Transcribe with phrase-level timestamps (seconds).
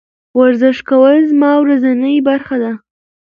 [0.39, 2.71] ورزش کول زما ورځنۍ برخه ده.